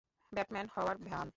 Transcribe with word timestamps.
Batman 0.31 0.67
হওয়ার 0.75 0.97
ভান। 1.07 1.27